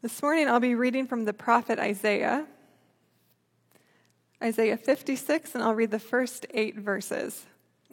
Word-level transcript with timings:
This 0.00 0.22
morning 0.22 0.46
I'll 0.46 0.60
be 0.60 0.76
reading 0.76 1.08
from 1.08 1.24
the 1.24 1.32
prophet 1.32 1.80
Isaiah, 1.80 2.46
Isaiah 4.40 4.76
56, 4.76 5.56
and 5.56 5.64
I'll 5.64 5.74
read 5.74 5.90
the 5.90 5.98
first 5.98 6.46
eight 6.54 6.76
verses. 6.76 7.46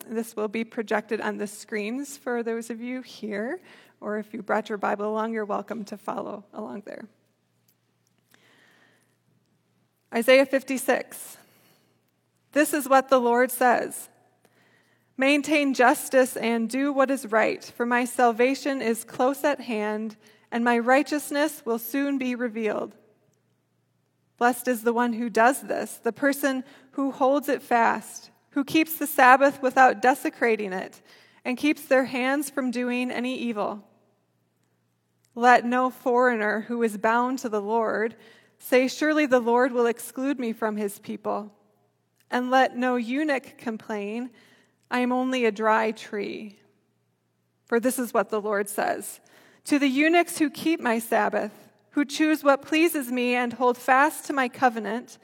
This 0.08 0.36
will 0.36 0.48
be 0.48 0.64
projected 0.64 1.20
on 1.20 1.38
the 1.38 1.48
screens 1.48 2.16
for 2.16 2.44
those 2.44 2.70
of 2.70 2.80
you 2.80 3.02
here, 3.02 3.60
or 4.02 4.20
if 4.20 4.36
you 4.36 4.44
brought 4.44 4.70
your 4.70 4.78
Bible 4.78 5.08
along, 5.08 5.34
you're 5.34 5.46
welcome 5.46 5.84
to 5.86 5.98
follow 5.98 6.44
along 6.54 6.84
there. 6.86 7.08
Isaiah 10.14 10.46
56. 10.46 11.38
This 12.52 12.72
is 12.72 12.88
what 12.88 13.10
the 13.10 13.20
Lord 13.20 13.50
says 13.50 14.10
Maintain 15.18 15.74
justice 15.74 16.38
and 16.38 16.70
do 16.70 16.94
what 16.94 17.10
is 17.10 17.26
right, 17.26 17.64
for 17.64 17.88
my 17.88 18.06
salvation 18.06 18.84
is 18.84 19.04
close 19.04 19.44
at 19.44 19.62
hand, 19.62 20.18
and 20.56 20.64
my 20.64 20.80
righteousness 20.80 21.64
will 21.66 21.78
soon 21.78 22.18
be 22.18 22.34
revealed. 22.34 22.96
Blessed 24.38 24.70
is 24.70 24.84
the 24.84 24.94
one 24.94 25.12
who 25.12 25.30
does 25.30 25.64
this, 25.64 25.98
the 25.98 26.14
person 26.14 26.64
who 26.92 27.12
holds 27.12 27.50
it 27.50 27.62
fast, 27.62 28.30
who 28.52 28.64
keeps 28.64 28.98
the 28.98 29.06
Sabbath 29.06 29.62
without 29.62 30.02
desecrating 30.02 30.72
it, 30.72 31.02
and 31.44 31.58
keeps 31.58 31.84
their 31.84 32.06
hands 32.06 32.50
from 32.50 32.72
doing 32.72 33.12
any 33.12 33.38
evil. 33.38 33.84
Let 35.36 35.66
no 35.66 35.90
foreigner 35.90 36.62
who 36.62 36.82
is 36.84 36.98
bound 36.98 37.40
to 37.40 37.50
the 37.50 37.62
Lord 37.62 38.16
say, 38.58 38.88
Surely 38.88 39.26
the 39.26 39.42
Lord 39.42 39.74
will 39.74 39.88
exclude 39.88 40.40
me 40.40 40.54
from 40.54 40.78
his 40.78 41.00
people. 41.00 41.52
And 42.32 42.50
let 42.50 42.78
no 42.78 42.96
eunuch 42.96 43.58
complain, 43.58 44.30
I 44.90 45.00
am 45.00 45.12
only 45.12 45.44
a 45.44 45.52
dry 45.52 45.92
tree. 45.92 46.60
For 47.66 47.78
this 47.82 48.00
is 48.00 48.14
what 48.14 48.30
the 48.30 48.40
Lord 48.40 48.70
says 48.70 49.20
To 49.66 49.80
the 49.80 49.88
eunuchs 49.88 50.38
who 50.38 50.50
keep 50.50 50.80
my 50.80 51.00
Sabbath, 51.00 51.52
who 51.92 52.06
choose 52.06 52.44
what 52.44 52.62
pleases 52.62 53.12
me 53.12 53.36
and 53.36 53.54
hold 53.54 53.78
fast 53.78 54.26
to 54.26 54.34
my 54.34 54.48
covenant, 54.48 55.18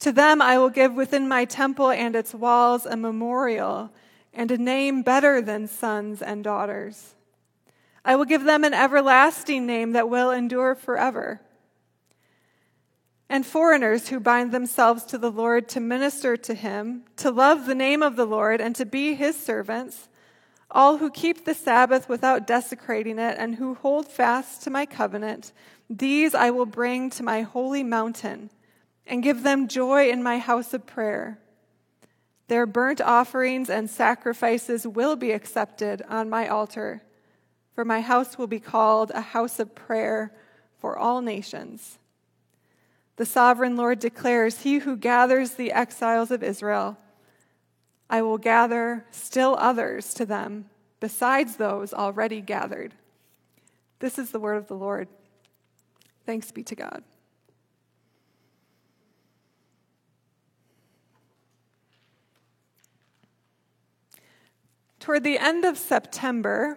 to 0.00 0.12
them 0.12 0.42
I 0.42 0.58
will 0.58 0.70
give 0.70 0.94
within 0.94 1.28
my 1.28 1.44
temple 1.44 1.90
and 1.90 2.16
its 2.16 2.34
walls 2.34 2.86
a 2.86 2.96
memorial 2.96 3.90
and 4.32 4.50
a 4.50 4.58
name 4.58 5.02
better 5.02 5.40
than 5.40 5.66
sons 5.68 6.22
and 6.22 6.42
daughters. 6.42 7.14
I 8.04 8.16
will 8.16 8.24
give 8.24 8.44
them 8.44 8.64
an 8.64 8.74
everlasting 8.74 9.66
name 9.66 9.92
that 9.92 10.08
will 10.08 10.30
endure 10.30 10.74
forever 10.74 11.40
and 13.32 13.46
foreigners 13.46 14.10
who 14.10 14.20
bind 14.20 14.52
themselves 14.52 15.04
to 15.04 15.16
the 15.16 15.30
Lord 15.30 15.66
to 15.70 15.80
minister 15.80 16.36
to 16.36 16.52
him, 16.52 17.04
to 17.16 17.30
love 17.30 17.64
the 17.64 17.74
name 17.74 18.02
of 18.02 18.14
the 18.14 18.26
Lord, 18.26 18.60
and 18.60 18.76
to 18.76 18.84
be 18.84 19.14
his 19.14 19.34
servants, 19.36 20.10
all 20.72 20.98
who 20.98 21.10
keep 21.10 21.44
the 21.44 21.54
Sabbath 21.54 22.08
without 22.08 22.46
desecrating 22.46 23.18
it, 23.18 23.36
and 23.38 23.54
who 23.54 23.74
hold 23.74 24.08
fast 24.08 24.62
to 24.62 24.70
my 24.70 24.86
covenant, 24.86 25.52
these 25.88 26.34
I 26.34 26.50
will 26.50 26.66
bring 26.66 27.10
to 27.10 27.22
my 27.22 27.42
holy 27.42 27.84
mountain, 27.84 28.50
and 29.06 29.22
give 29.22 29.42
them 29.42 29.68
joy 29.68 30.10
in 30.10 30.22
my 30.22 30.38
house 30.38 30.72
of 30.74 30.86
prayer. 30.86 31.38
Their 32.48 32.66
burnt 32.66 33.00
offerings 33.00 33.70
and 33.70 33.88
sacrifices 33.88 34.86
will 34.86 35.16
be 35.16 35.32
accepted 35.32 36.02
on 36.08 36.28
my 36.28 36.48
altar, 36.48 37.02
for 37.74 37.84
my 37.84 38.00
house 38.00 38.36
will 38.36 38.46
be 38.46 38.60
called 38.60 39.10
a 39.10 39.20
house 39.20 39.58
of 39.58 39.74
prayer 39.74 40.32
for 40.78 40.98
all 40.98 41.22
nations. 41.22 41.98
The 43.16 43.26
sovereign 43.26 43.76
Lord 43.76 43.98
declares, 43.98 44.62
He 44.62 44.78
who 44.78 44.96
gathers 44.96 45.52
the 45.52 45.72
exiles 45.72 46.30
of 46.30 46.42
Israel, 46.42 46.98
I 48.12 48.20
will 48.20 48.36
gather 48.36 49.06
still 49.10 49.56
others 49.58 50.12
to 50.14 50.26
them, 50.26 50.66
besides 51.00 51.56
those 51.56 51.94
already 51.94 52.42
gathered. 52.42 52.92
This 54.00 54.18
is 54.18 54.32
the 54.32 54.38
word 54.38 54.56
of 54.56 54.68
the 54.68 54.76
Lord. 54.76 55.08
Thanks 56.26 56.52
be 56.52 56.62
to 56.64 56.74
God. 56.74 57.02
Toward 65.00 65.24
the 65.24 65.38
end 65.38 65.64
of 65.64 65.78
September, 65.78 66.76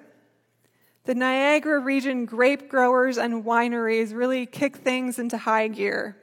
the 1.04 1.16
Niagara 1.16 1.82
region 1.82 2.24
grape 2.26 2.70
growers 2.70 3.18
and 3.18 3.44
wineries 3.44 4.16
really 4.16 4.46
kick 4.46 4.78
things 4.78 5.20
into 5.20 5.38
high 5.38 5.68
gear. 5.68 6.16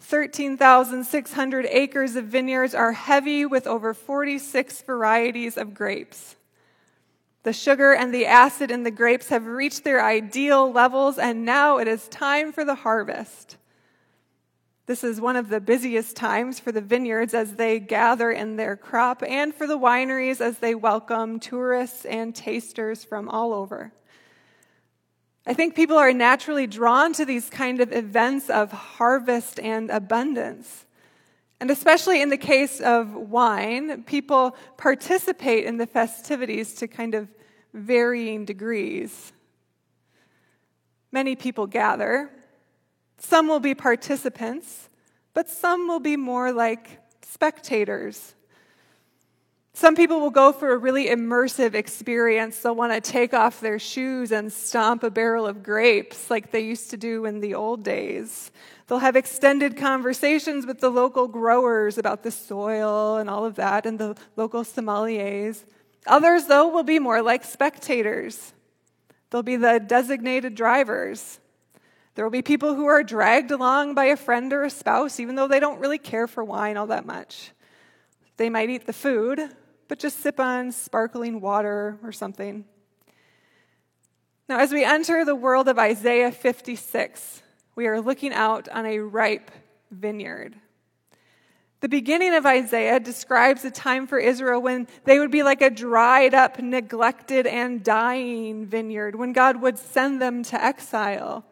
13,600 0.00 1.66
acres 1.66 2.16
of 2.16 2.24
vineyards 2.24 2.74
are 2.74 2.92
heavy 2.92 3.44
with 3.44 3.66
over 3.66 3.94
46 3.94 4.82
varieties 4.82 5.56
of 5.56 5.74
grapes. 5.74 6.36
The 7.42 7.52
sugar 7.52 7.94
and 7.94 8.12
the 8.12 8.26
acid 8.26 8.70
in 8.70 8.82
the 8.82 8.90
grapes 8.90 9.28
have 9.28 9.46
reached 9.46 9.84
their 9.84 10.04
ideal 10.04 10.70
levels, 10.70 11.18
and 11.18 11.44
now 11.44 11.78
it 11.78 11.88
is 11.88 12.08
time 12.08 12.52
for 12.52 12.64
the 12.64 12.74
harvest. 12.74 13.56
This 14.86 15.04
is 15.04 15.20
one 15.20 15.36
of 15.36 15.48
the 15.48 15.60
busiest 15.60 16.16
times 16.16 16.58
for 16.58 16.72
the 16.72 16.80
vineyards 16.80 17.32
as 17.32 17.54
they 17.54 17.78
gather 17.78 18.30
in 18.30 18.56
their 18.56 18.76
crop, 18.76 19.22
and 19.26 19.54
for 19.54 19.66
the 19.66 19.78
wineries 19.78 20.40
as 20.40 20.58
they 20.58 20.74
welcome 20.74 21.38
tourists 21.38 22.04
and 22.04 22.34
tasters 22.34 23.04
from 23.04 23.28
all 23.28 23.52
over. 23.52 23.92
I 25.46 25.54
think 25.54 25.74
people 25.74 25.96
are 25.96 26.12
naturally 26.12 26.66
drawn 26.66 27.12
to 27.14 27.24
these 27.24 27.48
kind 27.48 27.80
of 27.80 27.92
events 27.92 28.50
of 28.50 28.72
harvest 28.72 29.58
and 29.58 29.90
abundance. 29.90 30.84
And 31.60 31.70
especially 31.70 32.22
in 32.22 32.28
the 32.28 32.36
case 32.36 32.80
of 32.80 33.14
wine, 33.14 34.02
people 34.04 34.56
participate 34.76 35.64
in 35.64 35.76
the 35.76 35.86
festivities 35.86 36.74
to 36.74 36.88
kind 36.88 37.14
of 37.14 37.28
varying 37.72 38.44
degrees. 38.44 39.32
Many 41.12 41.36
people 41.36 41.66
gather. 41.66 42.30
Some 43.18 43.48
will 43.48 43.60
be 43.60 43.74
participants, 43.74 44.88
but 45.34 45.48
some 45.48 45.88
will 45.88 46.00
be 46.00 46.16
more 46.16 46.52
like 46.52 46.98
spectators 47.22 48.34
some 49.80 49.94
people 49.94 50.20
will 50.20 50.28
go 50.28 50.52
for 50.52 50.74
a 50.74 50.76
really 50.76 51.06
immersive 51.06 51.72
experience. 51.72 52.58
They'll 52.58 52.74
want 52.74 52.92
to 52.92 53.00
take 53.00 53.32
off 53.32 53.62
their 53.62 53.78
shoes 53.78 54.30
and 54.30 54.52
stomp 54.52 55.02
a 55.02 55.10
barrel 55.10 55.46
of 55.46 55.62
grapes 55.62 56.28
like 56.28 56.50
they 56.50 56.60
used 56.60 56.90
to 56.90 56.98
do 56.98 57.24
in 57.24 57.40
the 57.40 57.54
old 57.54 57.82
days. 57.82 58.50
They'll 58.86 58.98
have 58.98 59.16
extended 59.16 59.78
conversations 59.78 60.66
with 60.66 60.80
the 60.80 60.90
local 60.90 61.28
growers 61.28 61.96
about 61.96 62.22
the 62.24 62.30
soil 62.30 63.16
and 63.16 63.30
all 63.30 63.46
of 63.46 63.54
that 63.54 63.86
and 63.86 63.98
the 63.98 64.18
local 64.36 64.64
sommeliers. 64.64 65.64
Others, 66.06 66.44
though, 66.44 66.68
will 66.68 66.82
be 66.82 66.98
more 66.98 67.22
like 67.22 67.42
spectators. 67.42 68.52
They'll 69.30 69.42
be 69.42 69.56
the 69.56 69.80
designated 69.80 70.54
drivers. 70.54 71.40
There 72.16 72.24
will 72.26 72.30
be 72.30 72.42
people 72.42 72.74
who 72.74 72.84
are 72.84 73.02
dragged 73.02 73.50
along 73.50 73.94
by 73.94 74.04
a 74.04 74.16
friend 74.18 74.52
or 74.52 74.62
a 74.62 74.68
spouse, 74.68 75.18
even 75.18 75.36
though 75.36 75.48
they 75.48 75.58
don't 75.58 75.80
really 75.80 75.96
care 75.96 76.26
for 76.26 76.44
wine 76.44 76.76
all 76.76 76.88
that 76.88 77.06
much. 77.06 77.52
They 78.36 78.50
might 78.50 78.68
eat 78.68 78.86
the 78.86 78.92
food, 78.92 79.54
but 79.90 79.98
just 79.98 80.20
sip 80.20 80.38
on 80.38 80.70
sparkling 80.70 81.40
water 81.40 81.98
or 82.04 82.12
something. 82.12 82.64
Now, 84.48 84.60
as 84.60 84.72
we 84.72 84.84
enter 84.84 85.24
the 85.24 85.34
world 85.34 85.66
of 85.66 85.80
Isaiah 85.80 86.30
56, 86.30 87.42
we 87.74 87.88
are 87.88 88.00
looking 88.00 88.32
out 88.32 88.68
on 88.68 88.86
a 88.86 89.00
ripe 89.00 89.50
vineyard. 89.90 90.54
The 91.80 91.88
beginning 91.88 92.34
of 92.34 92.46
Isaiah 92.46 93.00
describes 93.00 93.64
a 93.64 93.70
time 93.72 94.06
for 94.06 94.20
Israel 94.20 94.62
when 94.62 94.86
they 95.06 95.18
would 95.18 95.32
be 95.32 95.42
like 95.42 95.60
a 95.60 95.70
dried 95.70 96.34
up, 96.34 96.60
neglected, 96.60 97.48
and 97.48 97.82
dying 97.82 98.66
vineyard, 98.66 99.16
when 99.16 99.32
God 99.32 99.60
would 99.60 99.76
send 99.76 100.22
them 100.22 100.44
to 100.44 100.64
exile. 100.64 101.44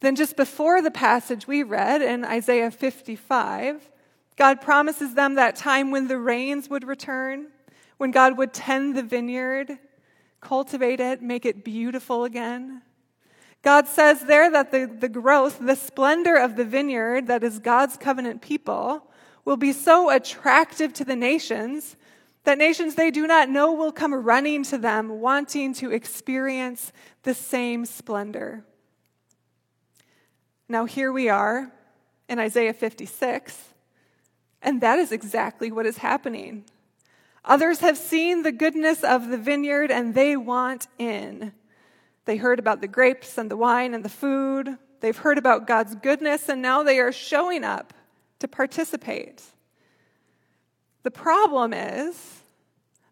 Then, 0.00 0.16
just 0.16 0.36
before 0.36 0.82
the 0.82 0.90
passage 0.90 1.46
we 1.46 1.62
read 1.62 2.02
in 2.02 2.26
Isaiah 2.26 2.70
55, 2.70 3.90
God 4.38 4.60
promises 4.60 5.14
them 5.14 5.34
that 5.34 5.56
time 5.56 5.90
when 5.90 6.06
the 6.06 6.16
rains 6.16 6.70
would 6.70 6.86
return, 6.86 7.48
when 7.96 8.12
God 8.12 8.38
would 8.38 8.54
tend 8.54 8.96
the 8.96 9.02
vineyard, 9.02 9.78
cultivate 10.40 11.00
it, 11.00 11.20
make 11.20 11.44
it 11.44 11.64
beautiful 11.64 12.22
again. 12.22 12.82
God 13.62 13.88
says 13.88 14.20
there 14.20 14.48
that 14.52 14.70
the, 14.70 14.86
the 14.86 15.08
growth, 15.08 15.58
the 15.58 15.74
splendor 15.74 16.36
of 16.36 16.54
the 16.54 16.64
vineyard 16.64 17.26
that 17.26 17.42
is 17.42 17.58
God's 17.58 17.96
covenant 17.96 18.40
people 18.40 19.02
will 19.44 19.56
be 19.56 19.72
so 19.72 20.08
attractive 20.08 20.92
to 20.92 21.04
the 21.04 21.16
nations 21.16 21.96
that 22.44 22.58
nations 22.58 22.94
they 22.94 23.10
do 23.10 23.26
not 23.26 23.48
know 23.48 23.72
will 23.72 23.90
come 23.90 24.14
running 24.14 24.62
to 24.62 24.78
them, 24.78 25.20
wanting 25.20 25.74
to 25.74 25.90
experience 25.90 26.92
the 27.24 27.34
same 27.34 27.84
splendor. 27.84 28.64
Now, 30.68 30.84
here 30.84 31.10
we 31.10 31.28
are 31.28 31.72
in 32.28 32.38
Isaiah 32.38 32.72
56 32.72 33.74
and 34.62 34.80
that 34.80 34.98
is 34.98 35.12
exactly 35.12 35.70
what 35.70 35.86
is 35.86 35.98
happening. 35.98 36.64
Others 37.44 37.80
have 37.80 37.96
seen 37.96 38.42
the 38.42 38.52
goodness 38.52 39.02
of 39.02 39.28
the 39.28 39.38
vineyard 39.38 39.90
and 39.90 40.14
they 40.14 40.36
want 40.36 40.86
in. 40.98 41.52
They 42.24 42.36
heard 42.36 42.58
about 42.58 42.80
the 42.80 42.88
grapes 42.88 43.38
and 43.38 43.50
the 43.50 43.56
wine 43.56 43.94
and 43.94 44.04
the 44.04 44.10
food. 44.10 44.76
They've 45.00 45.16
heard 45.16 45.38
about 45.38 45.66
God's 45.66 45.94
goodness 45.94 46.48
and 46.48 46.60
now 46.60 46.82
they 46.82 46.98
are 46.98 47.12
showing 47.12 47.64
up 47.64 47.94
to 48.40 48.48
participate. 48.48 49.42
The 51.04 51.10
problem 51.10 51.72
is 51.72 52.40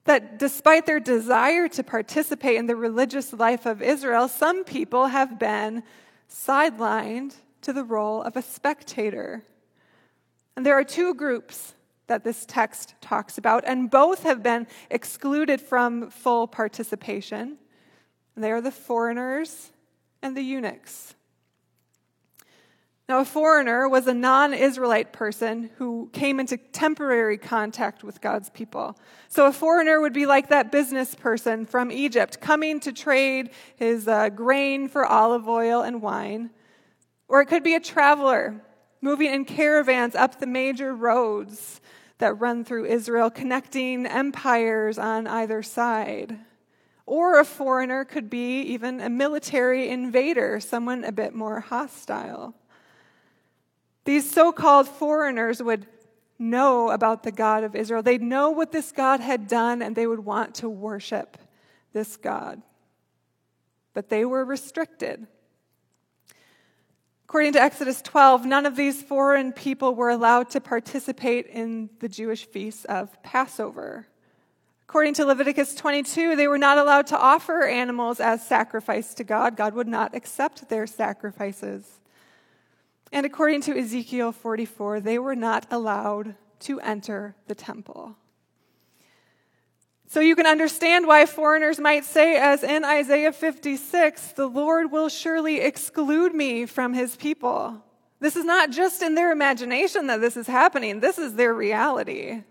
that 0.04 0.38
despite 0.38 0.87
their 0.87 1.00
desire 1.00 1.69
to 1.69 1.82
participate 1.82 2.56
in 2.56 2.66
the 2.66 2.76
religious 2.76 3.32
life 3.32 3.66
of 3.66 3.82
Israel, 3.82 4.28
some 4.28 4.64
people 4.64 5.06
have 5.06 5.38
been 5.38 5.82
sidelined 6.31 7.34
to 7.62 7.72
the 7.72 7.84
role 7.84 8.22
of 8.22 8.37
a 8.37 8.42
spectator. 8.42 9.42
And 10.56 10.64
there 10.64 10.74
are 10.74 10.84
two 10.84 11.14
groups 11.14 11.74
that 12.06 12.24
this 12.24 12.46
text 12.46 12.94
talks 13.00 13.36
about, 13.36 13.64
and 13.66 13.90
both 13.90 14.22
have 14.22 14.42
been 14.42 14.66
excluded 14.90 15.60
from 15.60 16.10
full 16.10 16.46
participation. 16.46 17.58
They 18.36 18.52
are 18.52 18.60
the 18.60 18.70
foreigners 18.70 19.72
and 20.22 20.36
the 20.36 20.42
eunuchs. 20.42 21.14
Now, 23.08 23.20
a 23.20 23.24
foreigner 23.24 23.88
was 23.88 24.08
a 24.08 24.14
non 24.14 24.52
Israelite 24.52 25.12
person 25.12 25.70
who 25.76 26.10
came 26.12 26.40
into 26.40 26.56
temporary 26.56 27.38
contact 27.38 28.02
with 28.02 28.20
God's 28.20 28.50
people. 28.50 28.98
So, 29.28 29.46
a 29.46 29.52
foreigner 29.52 30.00
would 30.00 30.12
be 30.12 30.26
like 30.26 30.48
that 30.48 30.72
business 30.72 31.14
person 31.14 31.66
from 31.66 31.92
Egypt 31.92 32.40
coming 32.40 32.80
to 32.80 32.92
trade 32.92 33.50
his 33.76 34.08
uh, 34.08 34.30
grain 34.30 34.88
for 34.88 35.06
olive 35.06 35.48
oil 35.48 35.82
and 35.82 36.02
wine. 36.02 36.50
Or 37.28 37.40
it 37.40 37.46
could 37.46 37.62
be 37.62 37.74
a 37.74 37.80
traveler 37.80 38.60
moving 39.06 39.32
in 39.32 39.44
caravans 39.44 40.16
up 40.16 40.40
the 40.40 40.46
major 40.48 40.92
roads 40.92 41.80
that 42.18 42.34
run 42.40 42.64
through 42.64 42.86
Israel, 42.86 43.30
connecting 43.30 44.04
empires 44.04 44.98
on 44.98 45.28
either 45.28 45.62
side. 45.62 46.36
Or 47.06 47.38
a 47.38 47.44
foreigner 47.44 48.04
could 48.04 48.28
be 48.28 48.62
even 48.62 49.00
a 49.00 49.08
military 49.08 49.88
invader, 49.88 50.58
someone 50.58 51.04
a 51.04 51.12
bit 51.12 51.36
more 51.36 51.60
hostile. 51.60 52.52
These 54.04 54.28
so 54.28 54.50
called 54.50 54.88
foreigners 54.88 55.62
would 55.62 55.86
know 56.36 56.90
about 56.90 57.22
the 57.22 57.30
God 57.30 57.62
of 57.62 57.76
Israel. 57.76 58.02
They'd 58.02 58.20
know 58.20 58.50
what 58.50 58.72
this 58.72 58.90
God 58.90 59.20
had 59.20 59.46
done 59.46 59.82
and 59.82 59.94
they 59.94 60.08
would 60.08 60.24
want 60.24 60.56
to 60.56 60.68
worship 60.68 61.38
this 61.92 62.16
God. 62.16 62.60
But 63.94 64.08
they 64.08 64.24
were 64.24 64.44
restricted. 64.44 65.28
According 67.28 67.55
to 67.55 67.61
Exodus 67.61 68.00
12, 68.02 68.46
none 68.46 68.67
of 68.67 68.76
these 68.76 69.02
foreign 69.02 69.50
people 69.50 69.96
were 69.96 70.11
allowed 70.11 70.49
to 70.50 70.61
participate 70.61 71.49
in 71.49 71.90
the 71.99 72.08
Jewish 72.08 72.46
feast 72.46 72.87
of 72.87 73.20
Passover. 73.25 74.06
According 74.88 75.14
to 75.14 75.25
Leviticus 75.25 75.75
22, 75.75 76.37
they 76.37 76.46
were 76.46 76.56
not 76.56 76.78
allowed 76.78 77.08
to 77.08 77.19
offer 77.19 77.64
animals 77.64 78.20
as 78.20 78.46
sacrifice 78.46 79.12
to 79.14 79.25
God. 79.25 79.56
God 79.56 79.75
would 79.75 79.88
not 79.88 80.14
accept 80.14 80.69
their 80.69 80.87
sacrifices. 80.87 81.99
And 83.11 83.26
according 83.26 83.62
to 83.62 83.76
Ezekiel 83.76 84.31
44, 84.31 85.00
they 85.00 85.19
were 85.19 85.34
not 85.34 85.67
allowed 85.69 86.37
to 86.61 86.78
enter 86.81 87.34
the 87.49 87.56
temple. 87.56 88.14
So 90.08 90.20
you 90.20 90.36
can 90.36 90.46
understand 90.46 91.06
why 91.06 91.26
foreigners 91.26 91.80
might 91.80 92.04
say, 92.04 92.36
as 92.36 92.62
in 92.62 92.84
Isaiah 92.84 93.32
56, 93.32 94.32
the 94.32 94.46
Lord 94.46 94.92
will 94.92 95.08
surely 95.08 95.60
exclude 95.60 96.32
me 96.32 96.64
from 96.66 96.94
his 96.94 97.16
people. 97.16 97.82
This 98.20 98.36
is 98.36 98.44
not 98.44 98.70
just 98.70 99.02
in 99.02 99.14
their 99.14 99.32
imagination 99.32 100.06
that 100.06 100.20
this 100.20 100.36
is 100.36 100.46
happening, 100.46 101.00
this 101.00 101.18
is 101.18 101.34
their 101.34 101.52
reality. 101.52 102.44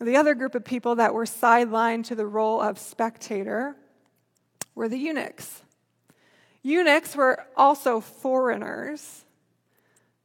The 0.00 0.16
other 0.16 0.34
group 0.34 0.54
of 0.54 0.64
people 0.64 0.96
that 0.96 1.14
were 1.14 1.24
sidelined 1.24 2.04
to 2.06 2.14
the 2.14 2.26
role 2.26 2.60
of 2.60 2.78
spectator 2.78 3.76
were 4.74 4.88
the 4.88 4.98
eunuchs. 4.98 5.62
Eunuchs 6.62 7.14
were 7.14 7.46
also 7.56 8.00
foreigners, 8.00 9.24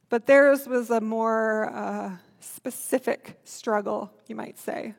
but 0.07 0.25
theirs 0.25 0.65
was 0.65 0.89
a 0.89 1.01
more 1.01 1.69
uh, 1.71 2.11
specific 2.39 3.39
struggle, 3.43 4.11
you 4.25 4.35
might 4.35 4.57
say. 4.57 4.95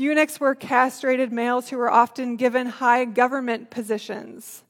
Eunuchs 0.00 0.40
were 0.40 0.54
castrated 0.54 1.30
males 1.30 1.68
who 1.68 1.76
were 1.76 1.90
often 1.90 2.36
given 2.36 2.66
high 2.66 3.04
government 3.04 3.68
positions. 3.68 4.64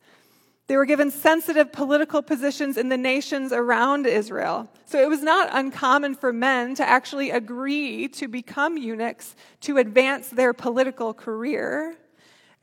They 0.67 0.77
were 0.77 0.85
given 0.85 1.12
sensitive 1.12 1.71
political 1.71 2.21
positions 2.21 2.77
in 2.77 2.88
the 2.88 2.97
nations 2.97 3.53
around 3.53 4.06
Israel. 4.06 4.69
So 4.87 5.00
it 5.00 5.09
was 5.09 5.23
not 5.23 5.49
uncommon 5.53 6.17
for 6.17 6.32
men 6.32 6.75
to 6.75 6.88
actually 6.88 7.31
agree 7.31 8.09
to 8.09 8.27
become 8.27 8.77
eunuchs 8.77 9.37
to 9.61 9.77
advance 9.77 10.31
their 10.31 10.53
political 10.53 11.15
career. 11.15 11.94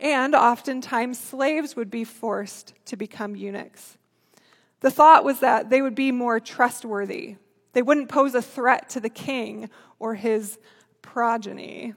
And 0.02 0.36
oftentimes, 0.36 1.18
slaves 1.18 1.78
would 1.78 1.90
be 1.90 2.04
forced 2.04 2.74
to 2.88 2.98
become 2.98 3.38
eunuchs. 3.38 3.98
The 4.82 4.92
thought 4.92 5.24
was 5.24 5.40
that 5.40 5.70
they 5.70 5.82
would 5.82 5.96
be 5.96 6.12
more 6.12 6.42
trustworthy, 6.42 7.38
they 7.72 7.82
wouldn't 7.82 8.10
pose 8.10 8.36
a 8.36 8.42
threat 8.42 8.90
to 8.90 9.00
the 9.00 9.10
king 9.10 9.70
or 10.00 10.16
his 10.16 10.60
progeny. 11.02 11.94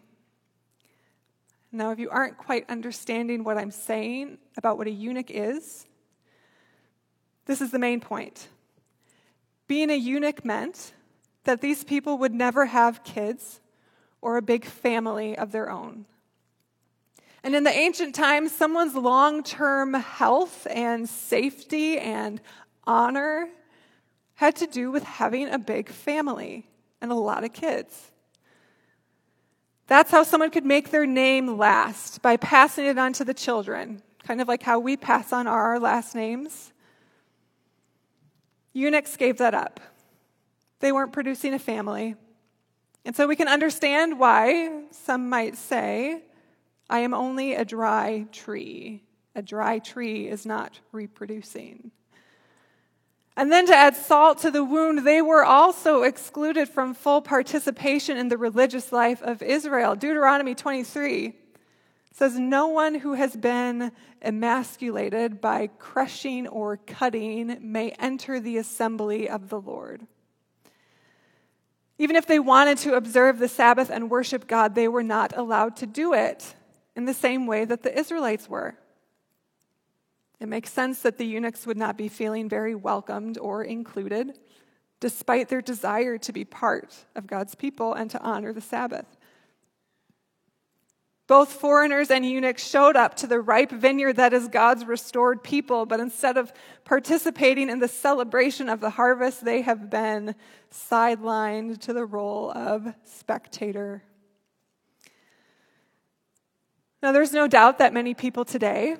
Now, 1.72 1.92
if 1.92 1.98
you 1.98 2.10
aren't 2.10 2.36
quite 2.36 2.68
understanding 2.68 3.44
what 3.44 3.56
I'm 3.56 3.70
saying 3.70 4.38
about 4.56 4.76
what 4.76 4.88
a 4.88 4.90
eunuch 4.90 5.30
is, 5.30 5.86
this 7.46 7.60
is 7.60 7.70
the 7.70 7.78
main 7.78 8.00
point. 8.00 8.48
Being 9.68 9.90
a 9.90 9.94
eunuch 9.94 10.44
meant 10.44 10.94
that 11.44 11.60
these 11.60 11.84
people 11.84 12.18
would 12.18 12.34
never 12.34 12.66
have 12.66 13.04
kids 13.04 13.60
or 14.20 14.36
a 14.36 14.42
big 14.42 14.64
family 14.64 15.38
of 15.38 15.52
their 15.52 15.70
own. 15.70 16.06
And 17.42 17.54
in 17.54 17.64
the 17.64 17.70
ancient 17.70 18.14
times, 18.14 18.52
someone's 18.52 18.94
long 18.94 19.42
term 19.42 19.94
health 19.94 20.66
and 20.70 21.08
safety 21.08 21.98
and 21.98 22.40
honor 22.84 23.48
had 24.34 24.56
to 24.56 24.66
do 24.66 24.90
with 24.90 25.04
having 25.04 25.48
a 25.48 25.58
big 25.58 25.88
family 25.88 26.66
and 27.00 27.10
a 27.10 27.14
lot 27.14 27.44
of 27.44 27.52
kids. 27.52 28.09
That's 29.90 30.12
how 30.12 30.22
someone 30.22 30.52
could 30.52 30.64
make 30.64 30.92
their 30.92 31.04
name 31.04 31.58
last, 31.58 32.22
by 32.22 32.36
passing 32.36 32.86
it 32.86 32.96
on 32.96 33.12
to 33.14 33.24
the 33.24 33.34
children, 33.34 34.00
kind 34.22 34.40
of 34.40 34.46
like 34.46 34.62
how 34.62 34.78
we 34.78 34.96
pass 34.96 35.32
on 35.32 35.48
our 35.48 35.80
last 35.80 36.14
names. 36.14 36.72
Eunuchs 38.72 39.16
gave 39.16 39.38
that 39.38 39.52
up. 39.52 39.80
They 40.78 40.92
weren't 40.92 41.12
producing 41.12 41.54
a 41.54 41.58
family. 41.58 42.14
And 43.04 43.16
so 43.16 43.26
we 43.26 43.34
can 43.34 43.48
understand 43.48 44.20
why 44.20 44.84
some 44.92 45.28
might 45.28 45.56
say, 45.56 46.22
I 46.88 47.00
am 47.00 47.12
only 47.12 47.54
a 47.54 47.64
dry 47.64 48.26
tree. 48.30 49.02
A 49.34 49.42
dry 49.42 49.80
tree 49.80 50.28
is 50.28 50.46
not 50.46 50.78
reproducing. 50.92 51.90
And 53.40 53.50
then 53.50 53.64
to 53.68 53.74
add 53.74 53.96
salt 53.96 54.40
to 54.40 54.50
the 54.50 54.62
wound, 54.62 55.06
they 55.06 55.22
were 55.22 55.42
also 55.42 56.02
excluded 56.02 56.68
from 56.68 56.92
full 56.92 57.22
participation 57.22 58.18
in 58.18 58.28
the 58.28 58.36
religious 58.36 58.92
life 58.92 59.22
of 59.22 59.40
Israel. 59.40 59.96
Deuteronomy 59.96 60.54
23 60.54 61.32
says, 62.12 62.38
No 62.38 62.66
one 62.68 62.96
who 62.96 63.14
has 63.14 63.34
been 63.34 63.92
emasculated 64.20 65.40
by 65.40 65.68
crushing 65.78 66.48
or 66.48 66.76
cutting 66.76 67.56
may 67.62 67.92
enter 67.92 68.40
the 68.40 68.58
assembly 68.58 69.26
of 69.26 69.48
the 69.48 69.58
Lord. 69.58 70.06
Even 71.96 72.16
if 72.16 72.26
they 72.26 72.38
wanted 72.38 72.76
to 72.76 72.92
observe 72.92 73.38
the 73.38 73.48
Sabbath 73.48 73.88
and 73.88 74.10
worship 74.10 74.48
God, 74.48 74.74
they 74.74 74.86
were 74.86 75.02
not 75.02 75.34
allowed 75.34 75.76
to 75.76 75.86
do 75.86 76.12
it 76.12 76.54
in 76.94 77.06
the 77.06 77.14
same 77.14 77.46
way 77.46 77.64
that 77.64 77.84
the 77.84 77.98
Israelites 77.98 78.50
were. 78.50 78.76
It 80.40 80.48
makes 80.48 80.72
sense 80.72 81.02
that 81.02 81.18
the 81.18 81.26
eunuchs 81.26 81.66
would 81.66 81.76
not 81.76 81.98
be 81.98 82.08
feeling 82.08 82.48
very 82.48 82.74
welcomed 82.74 83.36
or 83.36 83.62
included, 83.62 84.38
despite 84.98 85.48
their 85.48 85.60
desire 85.60 86.16
to 86.18 86.32
be 86.32 86.44
part 86.46 86.96
of 87.14 87.26
God's 87.26 87.54
people 87.54 87.92
and 87.92 88.10
to 88.10 88.20
honor 88.22 88.52
the 88.54 88.62
Sabbath. 88.62 89.06
Both 91.26 91.52
foreigners 91.52 92.10
and 92.10 92.26
eunuchs 92.26 92.68
showed 92.68 92.96
up 92.96 93.14
to 93.16 93.26
the 93.26 93.38
ripe 93.38 93.70
vineyard 93.70 94.16
that 94.16 94.32
is 94.32 94.48
God's 94.48 94.84
restored 94.84 95.44
people, 95.44 95.86
but 95.86 96.00
instead 96.00 96.36
of 96.36 96.52
participating 96.84 97.68
in 97.70 97.78
the 97.78 97.86
celebration 97.86 98.68
of 98.68 98.80
the 98.80 98.90
harvest, 98.90 99.44
they 99.44 99.60
have 99.60 99.90
been 99.90 100.34
sidelined 100.72 101.78
to 101.82 101.92
the 101.92 102.04
role 102.04 102.50
of 102.50 102.94
spectator. 103.04 104.02
Now, 107.02 107.12
there's 107.12 107.32
no 107.32 107.46
doubt 107.46 107.78
that 107.78 107.92
many 107.92 108.12
people 108.12 108.44
today 108.44 108.96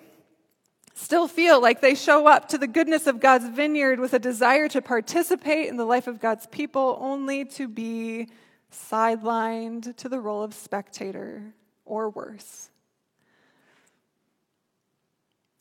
still 1.00 1.26
feel 1.26 1.61
like 1.61 1.80
they 1.80 1.95
show 1.95 2.26
up 2.26 2.49
to 2.49 2.59
the 2.59 2.66
goodness 2.66 3.07
of 3.07 3.21
God's 3.21 3.49
vineyard 3.49 3.99
with 3.99 4.12
a 4.12 4.19
desire 4.19 4.69
to 4.69 4.83
participate 4.83 5.69
in 5.69 5.76
the 5.76 5.85
life 5.85 6.07
of 6.07 6.21
God's 6.21 6.47
people, 6.49 6.99
only 7.00 7.45
to 7.47 7.69
be 7.69 8.28
sidelined 8.71 9.97
to 9.97 10.09
the 10.09 10.21
role 10.21 10.42
of 10.42 10.54
spectator 10.54 11.54
or 11.85 12.11
worse. 12.11 12.71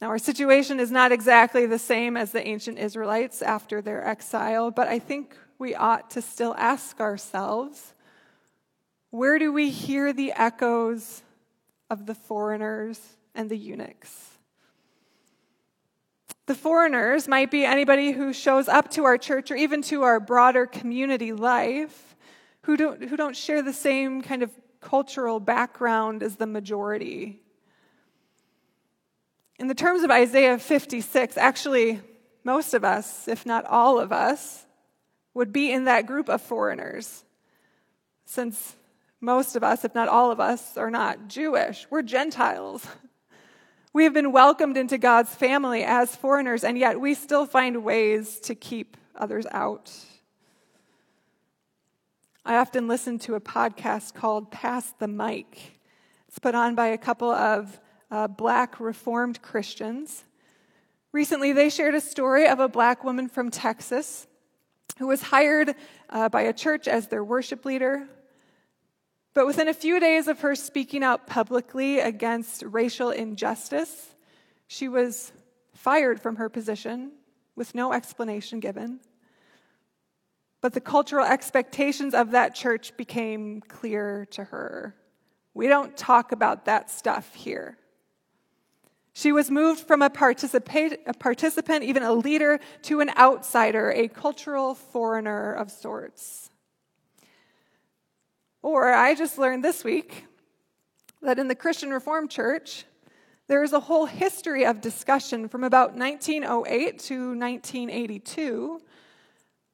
Now, 0.02 0.08
our 0.10 0.18
situation 0.18 0.80
is 0.80 0.92
not 0.92 1.12
exactly 1.12 1.66
the 1.66 1.80
same 1.80 2.16
as 2.16 2.32
the 2.32 2.46
ancient 2.46 2.78
Israelites 2.78 3.42
after 3.42 3.82
their 3.82 4.06
exile, 4.06 4.72
but 4.72 4.88
I 4.88 5.00
think 5.00 5.36
we 5.58 5.74
ought 5.76 6.12
to 6.12 6.22
still 6.22 6.56
ask 6.58 7.00
ourselves 7.00 7.94
where 9.12 9.40
do 9.40 9.52
we 9.52 9.72
hear 9.72 10.14
the 10.14 10.32
echoes 10.34 11.24
of 11.90 12.06
the 12.06 12.14
foreigners 12.14 13.00
and 13.34 13.50
the 13.50 13.58
eunuchs? 13.58 14.39
The 16.50 16.56
foreigners 16.56 17.28
might 17.28 17.52
be 17.52 17.64
anybody 17.64 18.12
who 18.12 18.34
shows 18.34 18.68
up 18.68 18.90
to 18.94 19.04
our 19.04 19.20
church 19.20 19.52
or 19.52 19.56
even 19.56 19.84
to 19.84 20.02
our 20.02 20.20
broader 20.20 20.66
community 20.66 21.32
life 21.32 22.16
who 22.62 22.76
don't, 22.76 23.04
who 23.04 23.16
don't 23.16 23.36
share 23.36 23.62
the 23.62 23.72
same 23.72 24.24
kind 24.24 24.42
of 24.42 24.50
cultural 24.82 25.40
background 25.40 26.24
as 26.24 26.38
the 26.38 26.48
majority. 26.48 27.40
In 29.60 29.68
the 29.68 29.76
terms 29.76 30.02
of 30.02 30.10
Isaiah 30.10 30.58
56, 30.58 31.38
actually, 31.38 32.02
most 32.44 32.74
of 32.74 32.84
us, 32.84 33.28
if 33.28 33.46
not 33.46 33.66
all 33.66 34.00
of 34.00 34.12
us, 34.12 34.66
would 35.36 35.54
be 35.54 35.72
in 35.72 35.86
that 35.86 36.08
group 36.08 36.30
of 36.30 36.42
foreigners. 36.42 37.26
Since 38.26 38.76
most 39.22 39.56
of 39.56 39.64
us, 39.64 39.86
if 39.86 39.94
not 39.94 40.08
all 40.08 40.32
of 40.32 40.40
us, 40.40 40.78
are 40.78 40.90
not 40.90 41.28
Jewish, 41.28 41.86
we're 41.92 42.02
Gentiles. 42.02 42.88
We 43.92 44.04
have 44.04 44.14
been 44.14 44.32
welcomed 44.32 44.78
into 44.78 45.00
God's 45.00 45.34
family 45.34 45.84
as 45.84 46.16
foreigners, 46.16 46.64
and 46.64 46.78
yet 46.78 47.02
we 47.02 47.16
still 47.16 47.48
find 47.48 47.84
ways 47.84 48.40
to 48.42 48.54
keep 48.54 48.96
others 49.16 49.48
out. 49.50 49.92
I 52.46 52.58
often 52.58 52.88
listen 52.88 53.18
to 53.20 53.34
a 53.34 53.42
podcast 53.42 54.14
called 54.14 54.52
Pass 54.52 54.94
the 55.00 55.08
Mic. 55.08 55.80
It's 56.28 56.38
put 56.38 56.54
on 56.54 56.76
by 56.76 56.88
a 56.88 57.00
couple 57.00 57.32
of 57.32 57.80
uh, 58.12 58.28
black 58.28 58.80
Reformed 58.80 59.42
Christians. 59.42 60.24
Recently, 61.12 61.52
they 61.52 61.72
shared 61.72 61.96
a 61.96 62.02
story 62.02 62.48
of 62.48 62.60
a 62.60 62.68
black 62.68 63.04
woman 63.04 63.28
from 63.28 63.50
Texas 63.50 64.28
who 65.00 65.08
was 65.08 65.24
hired 65.24 65.74
uh, 66.12 66.30
by 66.30 66.42
a 66.42 66.54
church 66.54 66.88
as 66.88 67.08
their 67.08 67.24
worship 67.24 67.66
leader. 67.66 68.08
But 69.34 69.46
within 69.46 69.68
a 69.68 69.74
few 69.74 70.00
days 70.00 70.28
of 70.28 70.42
her 70.42 70.56
speaking 70.56 71.04
out 71.04 71.28
publicly 71.28 72.00
against 72.00 72.64
racial 72.64 73.12
injustice, 73.12 74.16
she 74.68 74.88
was 74.88 75.32
fired 75.74 76.20
from 76.20 76.38
her 76.38 76.50
position 76.50 77.12
with 77.56 77.76
no 77.76 77.94
explanation 77.94 78.60
given. 78.60 79.00
But 80.62 80.74
the 80.74 80.82
cultural 80.82 81.26
expectations 81.26 82.14
of 82.14 82.32
that 82.32 82.54
church 82.56 82.98
became 82.98 83.62
clear 83.62 84.28
to 84.32 84.44
her. 84.46 84.96
We 85.54 85.68
don't 85.68 85.96
talk 85.96 86.32
about 86.32 86.66
that 86.66 86.90
stuff 86.90 87.34
here. 87.34 87.78
She 89.14 89.32
was 89.32 89.52
moved 89.52 89.82
from 89.82 90.02
a, 90.02 90.06
a, 90.06 91.14
participant, 91.14 91.84
even 91.84 92.04
a 92.04 92.14
leader, 92.14 92.60
to 92.84 93.02
an 93.02 93.12
outsider, 93.18 93.92
a 93.92 94.08
cultural 94.08 94.76
foreigner 94.76 95.54
of 95.54 95.72
sorts. 95.72 96.50
Or 98.62 98.94
I 98.94 99.16
just 99.16 99.38
learned 99.38 99.64
this 99.64 99.84
week 99.84 100.26
that 101.22 101.40
in 101.40 101.48
the 101.48 101.56
Christian 101.56 101.92
Reformed 101.92 102.30
Church, 102.30 102.86
there 103.48 103.64
is 103.64 103.74
a 103.74 103.80
whole 103.80 104.06
history 104.06 104.66
of 104.66 104.82
discussion 104.82 105.48
from 105.48 105.64
about 105.64 105.96
1908 105.96 107.00
to 107.00 107.30
1982 107.30 108.82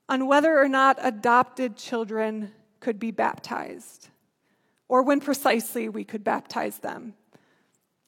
on 0.07 0.27
whether 0.27 0.57
or 0.57 0.69
not 0.69 0.97
adopted 1.01 1.75
children 1.75 2.51
could 2.79 2.99
be 2.99 3.11
baptized, 3.11 4.09
or 4.87 5.01
when 5.01 5.19
precisely 5.19 5.89
we 5.89 6.03
could 6.03 6.23
baptize 6.23 6.77
them. 6.77 7.15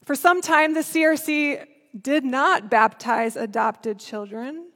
For 0.06 0.16
some 0.16 0.42
time, 0.42 0.74
the 0.74 0.82
CRC 0.82 1.66
did 2.00 2.24
not 2.24 2.70
baptize 2.70 3.36
adopted 3.36 4.00
children 4.00 4.68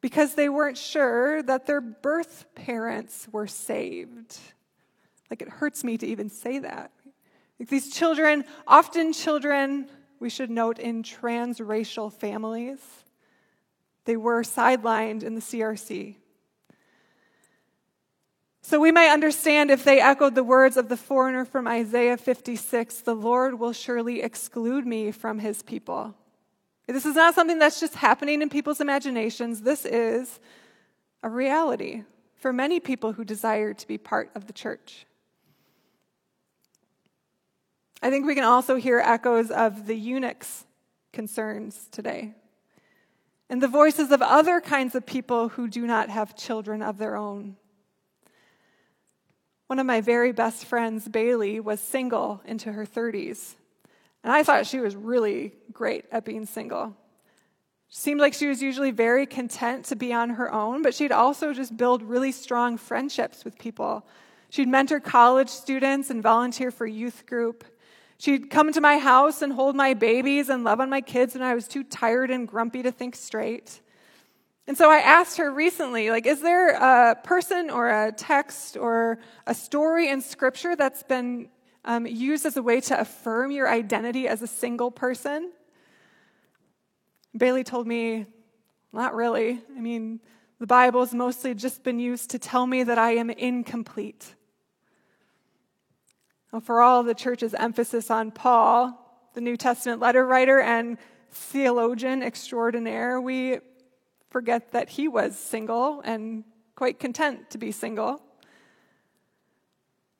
because 0.00 0.36
they 0.36 0.48
weren't 0.48 0.78
sure 0.78 1.42
that 1.42 1.66
their 1.66 1.80
birth 1.80 2.46
parents 2.54 3.26
were 3.32 3.48
saved. 3.48 4.38
Like 5.30 5.42
it 5.42 5.48
hurts 5.48 5.84
me 5.84 5.98
to 5.98 6.06
even 6.06 6.30
say 6.30 6.58
that. 6.58 6.90
Like 7.58 7.68
these 7.68 7.90
children, 7.90 8.44
often 8.66 9.12
children, 9.12 9.88
we 10.20 10.30
should 10.30 10.50
note, 10.50 10.78
in 10.78 11.02
transracial 11.02 12.12
families, 12.12 12.78
they 14.04 14.16
were 14.16 14.42
sidelined 14.42 15.22
in 15.22 15.34
the 15.34 15.40
CRC. 15.40 16.16
So 18.62 18.78
we 18.78 18.92
might 18.92 19.10
understand 19.10 19.70
if 19.70 19.82
they 19.82 20.00
echoed 20.00 20.34
the 20.34 20.44
words 20.44 20.76
of 20.76 20.88
the 20.90 20.96
foreigner 20.96 21.46
from 21.46 21.66
Isaiah 21.66 22.18
56 22.18 23.00
the 23.00 23.14
Lord 23.14 23.58
will 23.58 23.72
surely 23.72 24.20
exclude 24.22 24.86
me 24.86 25.10
from 25.10 25.38
his 25.38 25.62
people. 25.62 26.14
This 26.86 27.06
is 27.06 27.14
not 27.14 27.34
something 27.34 27.58
that's 27.58 27.80
just 27.80 27.94
happening 27.94 28.42
in 28.42 28.48
people's 28.48 28.80
imaginations. 28.80 29.62
This 29.62 29.84
is 29.84 30.38
a 31.22 31.28
reality 31.28 32.04
for 32.34 32.52
many 32.52 32.78
people 32.78 33.12
who 33.12 33.24
desire 33.24 33.74
to 33.74 33.86
be 33.86 33.98
part 33.98 34.30
of 34.34 34.46
the 34.46 34.52
church. 34.52 35.06
I 38.02 38.10
think 38.10 38.26
we 38.26 38.34
can 38.34 38.44
also 38.44 38.76
hear 38.76 38.98
echoes 38.98 39.50
of 39.50 39.86
the 39.86 39.96
eunuchs' 39.96 40.64
concerns 41.12 41.88
today 41.90 42.34
and 43.50 43.62
the 43.62 43.68
voices 43.68 44.12
of 44.12 44.22
other 44.22 44.60
kinds 44.60 44.94
of 44.94 45.06
people 45.06 45.48
who 45.48 45.68
do 45.68 45.86
not 45.86 46.10
have 46.10 46.36
children 46.36 46.82
of 46.82 46.98
their 46.98 47.16
own. 47.16 47.56
One 49.68 49.78
of 49.78 49.86
my 49.86 50.00
very 50.00 50.32
best 50.32 50.64
friends, 50.64 51.08
Bailey, 51.08 51.60
was 51.60 51.80
single 51.80 52.40
into 52.44 52.72
her 52.72 52.86
30s. 52.86 53.54
And 54.22 54.32
I 54.32 54.42
thought 54.42 54.66
she 54.66 54.80
was 54.80 54.96
really 54.96 55.52
great 55.72 56.04
at 56.10 56.24
being 56.24 56.46
single. 56.46 56.96
She 57.88 57.98
seemed 57.98 58.20
like 58.20 58.34
she 58.34 58.46
was 58.46 58.62
usually 58.62 58.90
very 58.90 59.26
content 59.26 59.86
to 59.86 59.96
be 59.96 60.12
on 60.12 60.30
her 60.30 60.52
own, 60.52 60.82
but 60.82 60.94
she'd 60.94 61.12
also 61.12 61.54
just 61.54 61.76
build 61.76 62.02
really 62.02 62.32
strong 62.32 62.76
friendships 62.76 63.44
with 63.44 63.58
people. 63.58 64.06
She'd 64.50 64.68
mentor 64.68 65.00
college 65.00 65.48
students 65.48 66.10
and 66.10 66.22
volunteer 66.22 66.70
for 66.70 66.86
youth 66.86 67.24
group. 67.26 67.64
She'd 68.18 68.50
come 68.50 68.72
to 68.72 68.80
my 68.80 68.98
house 68.98 69.42
and 69.42 69.52
hold 69.52 69.76
my 69.76 69.94
babies 69.94 70.48
and 70.48 70.64
love 70.64 70.80
on 70.80 70.90
my 70.90 71.00
kids 71.00 71.34
and 71.34 71.44
I 71.44 71.54
was 71.54 71.68
too 71.68 71.84
tired 71.84 72.30
and 72.30 72.48
grumpy 72.48 72.82
to 72.82 72.90
think 72.90 73.14
straight. 73.14 73.80
And 74.66 74.76
so 74.76 74.90
I 74.90 74.98
asked 74.98 75.38
her 75.38 75.50
recently, 75.50 76.10
like, 76.10 76.26
is 76.26 76.42
there 76.42 76.70
a 76.70 77.14
person 77.14 77.70
or 77.70 77.88
a 77.88 78.12
text 78.12 78.76
or 78.76 79.18
a 79.46 79.54
story 79.54 80.10
in 80.10 80.20
Scripture 80.20 80.76
that's 80.76 81.02
been 81.02 81.48
um, 81.86 82.06
used 82.06 82.44
as 82.44 82.56
a 82.58 82.62
way 82.62 82.80
to 82.82 83.00
affirm 83.00 83.50
your 83.50 83.66
identity 83.66 84.28
as 84.28 84.42
a 84.42 84.46
single 84.46 84.90
person? 84.90 85.52
Bailey 87.34 87.64
told 87.64 87.86
me, 87.86 88.26
not 88.92 89.14
really. 89.14 89.62
I 89.74 89.80
mean, 89.80 90.20
the 90.58 90.66
Bible's 90.66 91.14
mostly 91.14 91.54
just 91.54 91.82
been 91.82 91.98
used 91.98 92.30
to 92.30 92.38
tell 92.38 92.66
me 92.66 92.82
that 92.82 92.98
I 92.98 93.12
am 93.12 93.30
incomplete. 93.30 94.34
For 96.62 96.80
all 96.80 97.02
the 97.02 97.14
church's 97.14 97.54
emphasis 97.54 98.10
on 98.10 98.30
Paul, 98.30 98.98
the 99.34 99.40
New 99.40 99.56
Testament 99.56 100.00
letter 100.00 100.26
writer 100.26 100.60
and 100.60 100.96
theologian 101.30 102.22
extraordinaire, 102.22 103.20
we 103.20 103.58
forget 104.30 104.72
that 104.72 104.88
he 104.88 105.08
was 105.08 105.38
single 105.38 106.00
and 106.04 106.44
quite 106.74 106.98
content 106.98 107.50
to 107.50 107.58
be 107.58 107.70
single. 107.70 108.22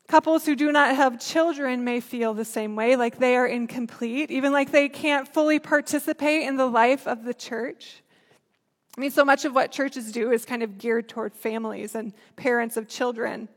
Couples 0.06 0.47
who 0.47 0.56
do 0.56 0.73
not 0.73 0.97
have 0.97 1.20
children 1.20 1.85
may 1.85 2.00
feel 2.00 2.32
the 2.35 2.44
same 2.44 2.76
way, 2.76 2.97
like 2.97 3.18
they 3.18 3.37
are 3.37 3.47
incomplete, 3.47 4.30
even 4.30 4.52
like 4.52 4.70
they 4.70 4.88
can't 4.88 5.28
fully 5.28 5.58
participate 5.58 6.47
in 6.47 6.56
the 6.56 6.66
life 6.66 7.06
of 7.06 7.25
the 7.25 7.35
church. 7.35 8.02
I 8.97 9.00
mean, 9.00 9.11
so 9.11 9.25
much 9.25 9.44
of 9.44 9.54
what 9.54 9.70
churches 9.70 10.11
do 10.11 10.32
is 10.32 10.44
kind 10.44 10.62
of 10.62 10.78
geared 10.78 11.08
toward 11.08 11.35
families 11.35 11.94
and 11.94 12.12
parents 12.37 12.76
of 12.76 12.88
children. 12.88 13.49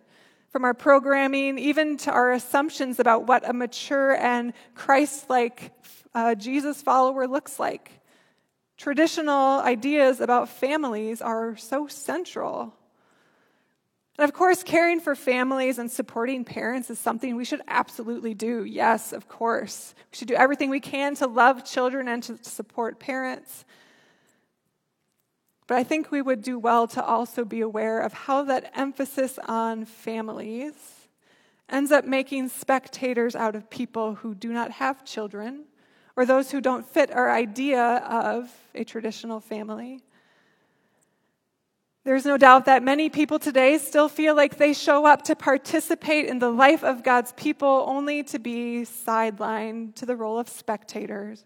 From 0.52 0.66
our 0.66 0.74
programming, 0.74 1.58
even 1.58 1.96
to 1.98 2.12
our 2.12 2.34
assumptions 2.34 3.00
about 3.00 3.26
what 3.26 3.48
a 3.50 3.54
mature 3.54 4.16
and 4.16 4.52
Christ 4.76 5.30
like 5.30 5.72
uh, 6.14 6.36
Jesus 6.36 6.82
follower 6.82 7.26
looks 7.26 7.58
like. 7.58 7.92
Traditional 8.78 9.62
ideas 9.62 10.20
about 10.20 10.50
families 10.50 11.22
are 11.22 11.56
so 11.56 11.88
central. 11.88 12.74
And 14.18 14.28
of 14.28 14.34
course, 14.34 14.62
caring 14.62 15.00
for 15.00 15.16
families 15.16 15.80
and 15.80 15.90
supporting 15.90 16.44
parents 16.44 16.90
is 16.90 17.00
something 17.00 17.36
we 17.36 17.46
should 17.46 17.62
absolutely 17.68 18.34
do. 18.34 18.66
Yes, 18.66 19.14
of 19.14 19.30
course. 19.30 19.96
We 20.12 20.18
should 20.18 20.28
do 20.28 20.36
everything 20.36 20.70
we 20.70 20.82
can 20.82 21.16
to 21.16 21.28
love 21.28 21.64
children 21.64 22.10
and 22.10 22.22
to 22.24 22.38
support 22.44 23.00
parents. 23.00 23.64
But 25.72 25.78
I 25.78 25.86
think 25.86 26.12
we 26.12 26.22
would 26.22 26.42
do 26.42 26.60
well 26.60 26.86
to 26.88 27.02
also 27.02 27.46
be 27.46 27.62
aware 27.62 28.02
of 28.02 28.12
how 28.12 28.44
that 28.44 28.74
emphasis 28.76 29.40
on 29.48 29.86
families 29.86 30.74
ends 31.70 31.94
up 31.94 32.04
making 32.04 32.50
spectators 32.50 33.38
out 33.38 33.56
of 33.56 33.70
people 33.70 34.16
who 34.16 34.36
do 34.36 34.52
not 34.52 34.72
have 34.72 35.06
children 35.06 35.64
or 36.18 36.26
those 36.26 36.52
who 36.52 36.60
don't 36.60 36.86
fit 36.86 37.10
our 37.10 37.32
idea 37.32 37.82
of 37.82 38.52
a 38.76 38.84
traditional 38.84 39.40
family. 39.40 40.02
There's 42.04 42.26
no 42.26 42.36
doubt 42.36 42.66
that 42.66 42.84
many 42.84 43.10
people 43.10 43.40
today 43.40 43.78
still 43.78 44.10
feel 44.10 44.36
like 44.36 44.58
they 44.58 44.74
show 44.74 45.06
up 45.06 45.22
to 45.22 45.38
participate 45.38 46.26
in 46.26 46.40
the 46.40 46.52
life 46.52 46.84
of 46.84 47.02
God's 47.02 47.32
people 47.38 47.86
only 47.88 48.24
to 48.24 48.40
be 48.40 48.82
sidelined 48.82 49.96
to 49.96 50.06
the 50.06 50.18
role 50.18 50.38
of 50.38 50.50
spectators, 50.50 51.46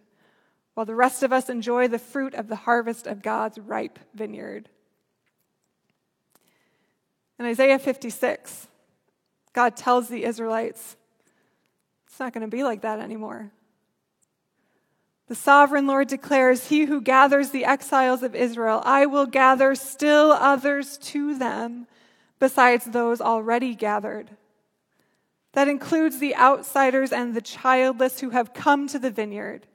while 0.75 0.85
the 0.85 0.93
rest 0.93 1.23
of 1.23 1.33
us 1.33 1.49
enjoy 1.49 1.87
the 1.87 1.97
fruit 1.97 2.35
of 2.35 2.47
the 2.47 2.55
harvest 2.55 3.07
of 3.07 3.23
God's 3.23 3.57
ripe 3.57 3.97
vineyard. 4.13 4.69
In 7.39 7.45
Isaiah 7.45 7.79
56, 7.79 8.67
God 9.53 9.75
tells 9.75 10.07
the 10.07 10.23
Israelites, 10.23 10.95
it's 12.07 12.19
not 12.19 12.33
going 12.33 12.49
to 12.49 12.55
be 12.55 12.63
like 12.63 12.81
that 12.81 12.99
anymore. 12.99 13.51
The 15.27 15.35
sovereign 15.35 15.87
Lord 15.87 16.07
declares, 16.07 16.67
He 16.67 16.85
who 16.85 17.01
gathers 17.01 17.49
the 17.49 17.65
exiles 17.65 18.21
of 18.21 18.35
Israel, 18.35 18.81
I 18.85 19.05
will 19.05 19.25
gather 19.25 19.73
still 19.75 20.31
others 20.31 20.97
to 20.99 21.37
them 21.37 21.87
besides 22.37 22.85
those 22.85 23.21
already 23.21 23.75
gathered. 23.75 24.29
That 25.53 25.67
includes 25.67 26.19
the 26.19 26.35
outsiders 26.35 27.11
and 27.11 27.33
the 27.33 27.41
childless 27.41 28.19
who 28.19 28.31
have 28.31 28.53
come 28.53 28.87
to 28.87 28.99
the 28.99 29.09
vineyard, 29.09 29.65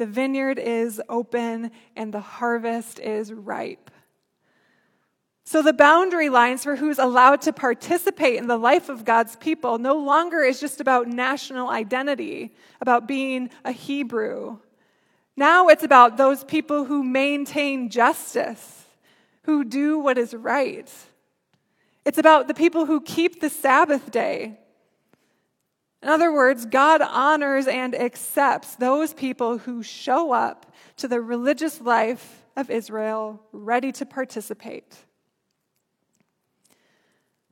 The 0.00 0.06
vineyard 0.06 0.58
is 0.58 0.98
open 1.10 1.72
and 1.94 2.10
the 2.10 2.22
harvest 2.22 3.00
is 3.00 3.34
ripe. 3.34 3.90
So, 5.44 5.60
the 5.60 5.74
boundary 5.74 6.30
lines 6.30 6.64
for 6.64 6.76
who's 6.76 6.98
allowed 6.98 7.42
to 7.42 7.52
participate 7.52 8.36
in 8.36 8.46
the 8.46 8.56
life 8.56 8.88
of 8.88 9.04
God's 9.04 9.36
people 9.36 9.76
no 9.76 9.96
longer 9.96 10.38
is 10.38 10.58
just 10.58 10.80
about 10.80 11.06
national 11.06 11.68
identity, 11.68 12.54
about 12.80 13.06
being 13.06 13.50
a 13.62 13.72
Hebrew. 13.72 14.60
Now 15.36 15.68
it's 15.68 15.84
about 15.84 16.16
those 16.16 16.44
people 16.44 16.86
who 16.86 17.04
maintain 17.04 17.90
justice, 17.90 18.86
who 19.42 19.64
do 19.64 19.98
what 19.98 20.16
is 20.16 20.32
right. 20.32 20.90
It's 22.06 22.16
about 22.16 22.48
the 22.48 22.54
people 22.54 22.86
who 22.86 23.02
keep 23.02 23.42
the 23.42 23.50
Sabbath 23.50 24.10
day. 24.10 24.59
In 26.02 26.08
other 26.08 26.32
words, 26.32 26.64
God 26.64 27.02
honors 27.02 27.66
and 27.66 27.94
accepts 27.94 28.76
those 28.76 29.12
people 29.12 29.58
who 29.58 29.82
show 29.82 30.32
up 30.32 30.72
to 30.96 31.08
the 31.08 31.20
religious 31.20 31.80
life 31.80 32.44
of 32.56 32.70
Israel 32.70 33.42
ready 33.52 33.92
to 33.92 34.06
participate. 34.06 34.96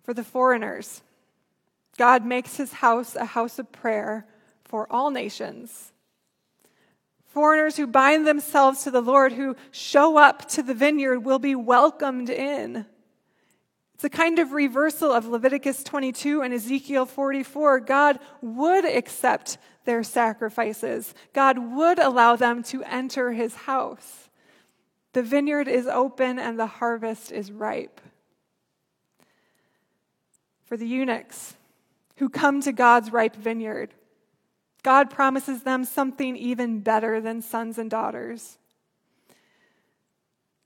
For 0.02 0.14
the 0.14 0.24
foreigners, 0.24 1.02
God 1.98 2.24
makes 2.24 2.56
his 2.56 2.72
house 2.72 3.14
a 3.16 3.26
house 3.26 3.58
of 3.58 3.70
prayer 3.70 4.26
for 4.64 4.90
all 4.90 5.10
nations. 5.10 5.92
Foreigners 7.26 7.76
who 7.76 7.86
bind 7.86 8.26
themselves 8.26 8.84
to 8.84 8.90
the 8.90 9.02
Lord, 9.02 9.32
who 9.32 9.56
show 9.70 10.16
up 10.16 10.48
to 10.48 10.62
the 10.62 10.74
vineyard, 10.74 11.20
will 11.20 11.38
be 11.38 11.54
welcomed 11.54 12.30
in. 12.30 12.86
It's 13.98 14.04
a 14.04 14.10
kind 14.10 14.38
of 14.38 14.52
reversal 14.52 15.10
of 15.10 15.26
Leviticus 15.26 15.82
22 15.82 16.42
and 16.42 16.54
Ezekiel 16.54 17.04
44. 17.04 17.80
God 17.80 18.20
would 18.40 18.84
accept 18.84 19.58
their 19.86 20.04
sacrifices, 20.04 21.14
God 21.32 21.58
would 21.58 21.98
allow 21.98 22.36
them 22.36 22.62
to 22.64 22.84
enter 22.84 23.32
his 23.32 23.56
house. 23.56 24.28
The 25.14 25.22
vineyard 25.24 25.66
is 25.66 25.88
open 25.88 26.38
and 26.38 26.56
the 26.56 26.66
harvest 26.68 27.32
is 27.32 27.50
ripe. 27.50 28.00
For 30.66 30.76
the 30.76 30.86
eunuchs 30.86 31.56
who 32.18 32.28
come 32.28 32.60
to 32.60 32.72
God's 32.72 33.10
ripe 33.12 33.34
vineyard, 33.34 33.94
God 34.84 35.10
promises 35.10 35.64
them 35.64 35.84
something 35.84 36.36
even 36.36 36.82
better 36.82 37.20
than 37.20 37.42
sons 37.42 37.78
and 37.78 37.90
daughters. 37.90 38.58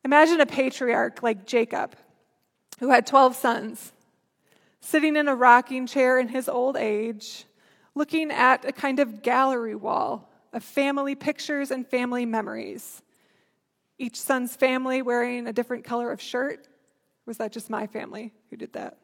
Imagine 0.04 0.42
a 0.42 0.46
patriarch 0.46 1.22
like 1.22 1.46
Jacob 1.46 1.96
who 2.80 2.90
had 2.90 3.06
12 3.06 3.36
sons, 3.36 3.92
sitting 4.80 5.16
in 5.16 5.28
a 5.28 5.34
rocking 5.34 5.86
chair 5.86 6.18
in 6.18 6.28
his 6.28 6.48
old 6.48 6.76
age, 6.76 7.44
looking 7.94 8.30
at 8.30 8.64
a 8.64 8.72
kind 8.72 8.98
of 8.98 9.22
gallery 9.22 9.74
wall 9.74 10.28
of 10.52 10.64
family 10.64 11.14
pictures 11.14 11.70
and 11.70 11.86
family 11.86 12.26
memories. 12.26 13.02
Each 13.98 14.20
son's 14.20 14.56
family 14.56 15.02
wearing 15.02 15.46
a 15.46 15.52
different 15.52 15.84
color 15.84 16.10
of 16.10 16.20
shirt. 16.20 16.66
Was 17.26 17.38
that 17.38 17.52
just 17.52 17.70
my 17.70 17.86
family 17.86 18.32
who 18.50 18.56
did 18.56 18.72
that? 18.72 18.98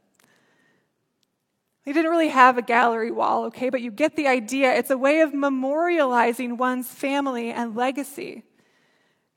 He 1.85 1.93
didn't 1.93 2.11
really 2.11 2.29
have 2.29 2.59
a 2.59 2.63
gallery 2.63 3.11
wall, 3.11 3.45
okay, 3.45 3.71
but 3.71 3.81
you 3.81 3.91
get 3.91 4.17
the 4.17 4.27
idea. 4.27 4.75
It's 4.75 4.91
a 4.91 4.99
way 4.99 5.21
of 5.21 5.33
memorializing 5.33 6.59
one's 6.59 6.89
family 6.89 7.51
and 7.51 7.75
legacy. 7.75 8.43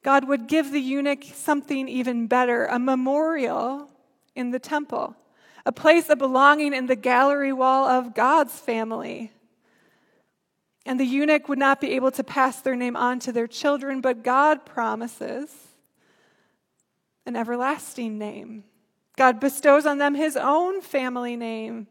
God 0.04 0.28
would 0.28 0.48
give 0.48 0.72
the 0.72 0.82
eunuch 0.82 1.24
something 1.34 1.88
even 1.88 2.28
better 2.28 2.66
a 2.66 2.80
memorial 2.80 3.91
in 4.36 4.52
the 4.52 4.60
temple, 4.60 5.16
a 5.66 5.72
place 5.72 6.10
of 6.10 6.18
belonging 6.18 6.74
in 6.74 6.88
the 6.88 6.96
gallery 6.96 7.54
wall 7.54 7.86
of 7.88 8.16
God's 8.16 8.54
family. 8.54 9.32
And 10.86 11.00
the 11.00 11.06
eunuch 11.06 11.48
would 11.48 11.60
not 11.60 11.80
be 11.80 11.92
able 11.92 12.12
to 12.12 12.24
pass 12.24 12.62
their 12.62 12.76
name 12.76 12.96
on 12.96 13.20
to 13.20 13.32
their 13.32 13.48
children, 13.48 14.02
but 14.02 14.24
God 14.24 14.66
promises 14.66 15.54
an 17.26 17.36
everlasting 17.36 18.18
name. 18.18 18.64
God 19.18 19.40
bestows 19.40 19.86
on 19.86 20.00
them 20.00 20.16
his 20.16 20.36
own 20.36 20.82
family 20.82 21.36
name. 21.36 21.88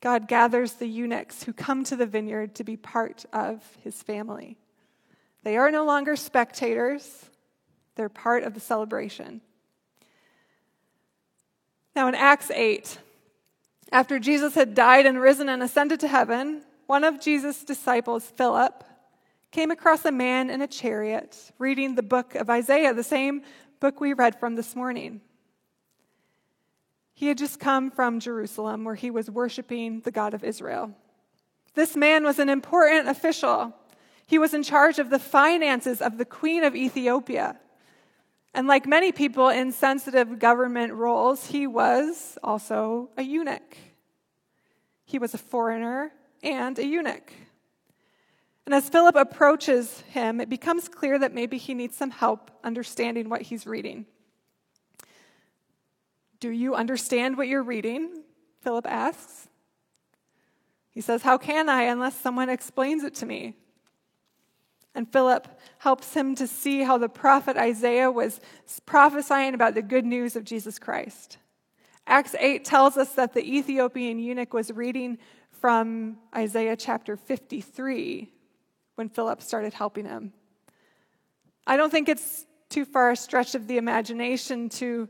God 0.00 0.28
gathers 0.28 0.72
the 0.72 0.88
eunuchs 0.88 1.44
who 1.44 1.52
come 1.52 1.84
to 1.84 1.96
the 1.96 2.06
vineyard 2.06 2.56
to 2.56 2.64
be 2.64 2.76
part 2.76 3.24
of 3.32 3.62
his 3.82 4.02
family. 4.02 4.58
They 5.44 5.56
are 5.56 5.70
no 5.70 5.84
longer 5.84 6.16
spectators, 6.16 7.30
they're 7.96 8.08
part 8.08 8.42
of 8.42 8.54
the 8.54 8.60
celebration. 8.60 9.40
Now, 11.94 12.08
in 12.08 12.14
Acts 12.14 12.50
8, 12.50 12.98
after 13.92 14.18
Jesus 14.18 14.54
had 14.54 14.74
died 14.74 15.06
and 15.06 15.20
risen 15.20 15.48
and 15.48 15.62
ascended 15.62 16.00
to 16.00 16.08
heaven, 16.08 16.62
one 16.86 17.04
of 17.04 17.20
Jesus' 17.20 17.62
disciples, 17.62 18.24
Philip, 18.24 18.82
came 19.52 19.70
across 19.70 20.04
a 20.04 20.10
man 20.10 20.50
in 20.50 20.60
a 20.60 20.66
chariot 20.66 21.52
reading 21.58 21.94
the 21.94 22.02
book 22.02 22.34
of 22.34 22.50
Isaiah, 22.50 22.92
the 22.92 23.04
same 23.04 23.42
book 23.78 24.00
we 24.00 24.12
read 24.12 24.40
from 24.40 24.56
this 24.56 24.74
morning. 24.74 25.20
He 27.14 27.28
had 27.28 27.38
just 27.38 27.60
come 27.60 27.92
from 27.92 28.18
Jerusalem 28.18 28.82
where 28.82 28.96
he 28.96 29.10
was 29.12 29.30
worshiping 29.30 30.00
the 30.00 30.10
God 30.10 30.34
of 30.34 30.42
Israel. 30.42 30.90
This 31.74 31.94
man 31.94 32.24
was 32.24 32.40
an 32.40 32.48
important 32.48 33.08
official. 33.08 33.72
He 34.26 34.38
was 34.38 34.52
in 34.52 34.64
charge 34.64 34.98
of 34.98 35.10
the 35.10 35.20
finances 35.20 36.02
of 36.02 36.18
the 36.18 36.24
queen 36.24 36.64
of 36.64 36.74
Ethiopia. 36.74 37.56
And 38.54 38.68
like 38.68 38.86
many 38.86 39.10
people 39.10 39.48
in 39.48 39.72
sensitive 39.72 40.38
government 40.38 40.92
roles, 40.92 41.46
he 41.46 41.66
was 41.66 42.38
also 42.42 43.10
a 43.16 43.22
eunuch. 43.22 43.76
He 45.04 45.18
was 45.18 45.34
a 45.34 45.38
foreigner 45.38 46.12
and 46.42 46.78
a 46.78 46.86
eunuch. 46.86 47.32
And 48.64 48.74
as 48.74 48.88
Philip 48.88 49.16
approaches 49.16 50.00
him, 50.12 50.40
it 50.40 50.48
becomes 50.48 50.88
clear 50.88 51.18
that 51.18 51.34
maybe 51.34 51.58
he 51.58 51.74
needs 51.74 51.96
some 51.96 52.10
help 52.10 52.50
understanding 52.62 53.28
what 53.28 53.42
he's 53.42 53.66
reading. 53.66 54.06
Do 56.38 56.50
you 56.50 56.74
understand 56.74 57.36
what 57.36 57.48
you're 57.48 57.62
reading? 57.62 58.22
Philip 58.62 58.86
asks. 58.86 59.48
He 60.90 61.00
says, 61.00 61.22
How 61.22 61.38
can 61.38 61.68
I 61.68 61.82
unless 61.82 62.18
someone 62.18 62.48
explains 62.48 63.02
it 63.02 63.16
to 63.16 63.26
me? 63.26 63.56
And 64.94 65.10
Philip 65.10 65.48
helps 65.78 66.14
him 66.14 66.34
to 66.36 66.46
see 66.46 66.82
how 66.82 66.98
the 66.98 67.08
prophet 67.08 67.56
Isaiah 67.56 68.10
was 68.10 68.40
prophesying 68.86 69.54
about 69.54 69.74
the 69.74 69.82
good 69.82 70.06
news 70.06 70.36
of 70.36 70.44
Jesus 70.44 70.78
Christ. 70.78 71.38
Acts 72.06 72.34
8 72.38 72.64
tells 72.64 72.96
us 72.96 73.12
that 73.14 73.32
the 73.32 73.42
Ethiopian 73.42 74.18
eunuch 74.18 74.52
was 74.52 74.70
reading 74.70 75.18
from 75.50 76.18
Isaiah 76.36 76.76
chapter 76.76 77.16
53 77.16 78.30
when 78.94 79.08
Philip 79.08 79.42
started 79.42 79.72
helping 79.72 80.04
him. 80.04 80.32
I 81.66 81.76
don't 81.76 81.90
think 81.90 82.08
it's 82.08 82.46
too 82.68 82.84
far 82.84 83.10
a 83.10 83.16
stretch 83.16 83.54
of 83.54 83.66
the 83.66 83.78
imagination 83.78 84.68
to 84.68 85.08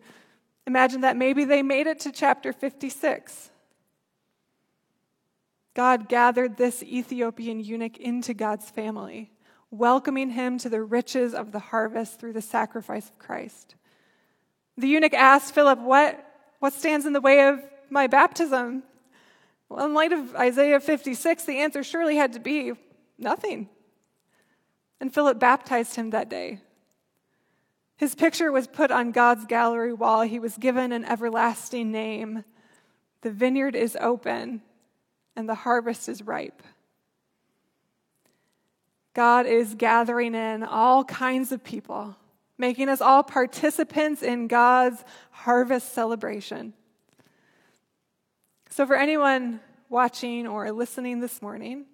imagine 0.67 1.03
that 1.03 1.17
maybe 1.17 1.45
they 1.45 1.63
made 1.63 1.87
it 1.87 2.01
to 2.01 2.13
chapter 2.13 2.53
56. 2.53 3.51
God 5.75 6.09
gathered 6.09 6.57
this 6.57 6.83
Ethiopian 6.83 7.61
eunuch 7.61 7.99
into 7.99 8.33
God's 8.33 8.71
family 8.71 9.34
welcoming 9.79 10.31
him 10.31 10.59
to 10.59 10.69
the 10.69 10.83
riches 10.83 11.35
of 11.35 11.53
the 11.53 11.59
harvest 11.59 12.19
through 12.19 12.33
the 12.33 12.43
sacrifice 12.43 13.09
of 13.09 13.19
Christ. 13.19 13.75
The 14.77 14.89
eunuch 14.89 15.15
asked 15.15 15.55
Philip, 15.55 15.79
What, 15.81 16.25
what 16.59 16.73
stands 16.73 17.07
in 17.07 17.13
the 17.13 17.21
way 17.21 17.47
of 17.49 17.61
my 17.91 18.07
baptism? 18.07 18.83
Well, 19.69 19.87
in 19.87 19.95
light 19.95 20.13
of 20.13 20.35
Isaiah 20.37 20.81
56, 20.81 21.45
the 21.45 21.61
answer 21.61 21.83
surely 21.83 22.17
had 22.17 22.33
to 22.35 22.41
be 22.41 22.73
nothing. 23.19 23.69
And 25.01 25.13
Philip 25.13 25.39
baptized 25.39 25.97
him 25.97 26.11
that 26.11 26.29
day. 26.29 26.61
His 27.97 28.15
picture 28.15 28.51
was 28.51 28.67
put 28.67 28.91
on 28.91 29.13
God's 29.13 29.47
gallery 29.47 29.93
wall. 29.93 30.23
He 30.23 30.39
was 30.39 30.57
given 30.57 30.93
an 30.93 31.05
everlasting 31.05 31.93
name. 31.93 32.45
The 33.23 33.31
vineyard 33.31 33.77
is 33.77 33.97
open, 34.01 34.63
and 35.37 35.49
the 35.49 35.55
harvest 35.55 36.09
is 36.09 36.23
ripe. 36.23 36.63
God 39.15 39.47
is 39.47 39.77
gathering 39.77 40.35
in 40.35 40.65
all 40.65 41.05
kinds 41.05 41.53
of 41.53 41.63
people, 41.63 42.17
making 42.59 42.89
us 42.89 43.01
all 43.01 43.23
participants 43.23 44.23
in 44.23 44.49
God's 44.49 45.05
harvest 45.31 45.95
celebration. 45.95 46.75
So, 48.71 48.87
for 48.87 48.97
anyone 48.97 49.61
watching 49.89 50.49
or 50.49 50.73
listening 50.73 51.21
this 51.21 51.41
morning 51.41 51.87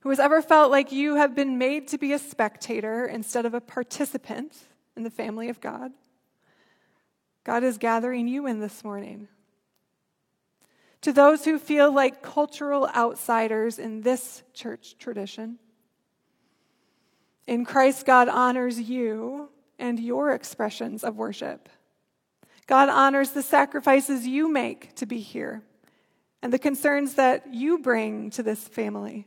who 0.00 0.10
has 0.10 0.20
ever 0.20 0.42
felt 0.42 0.70
like 0.70 0.92
you 0.92 1.16
have 1.16 1.34
been 1.34 1.56
made 1.56 1.88
to 1.88 1.98
be 1.98 2.12
a 2.12 2.18
spectator 2.18 3.06
instead 3.06 3.46
of 3.46 3.54
a 3.54 3.60
participant 3.60 4.54
in 4.96 5.02
the 5.02 5.10
family 5.10 5.48
of 5.48 5.60
God, 5.62 5.92
God 7.44 7.64
is 7.64 7.78
gathering 7.78 8.28
you 8.28 8.46
in 8.46 8.60
this 8.60 8.84
morning. 8.84 9.28
To 11.02 11.12
those 11.14 11.46
who 11.46 11.58
feel 11.58 11.90
like 11.90 12.20
cultural 12.20 12.86
outsiders 12.94 13.78
in 13.78 14.02
this 14.02 14.42
church 14.52 14.98
tradition, 14.98 15.58
in 17.46 17.64
Christ, 17.64 18.06
God 18.06 18.28
honors 18.28 18.80
you 18.80 19.48
and 19.78 19.98
your 19.98 20.32
expressions 20.32 21.02
of 21.02 21.16
worship. 21.16 21.68
God 22.66 22.88
honors 22.88 23.30
the 23.30 23.42
sacrifices 23.42 24.26
you 24.26 24.52
make 24.52 24.94
to 24.96 25.06
be 25.06 25.18
here 25.18 25.62
and 26.42 26.52
the 26.52 26.58
concerns 26.58 27.14
that 27.14 27.52
you 27.52 27.78
bring 27.78 28.30
to 28.30 28.42
this 28.42 28.68
family. 28.68 29.26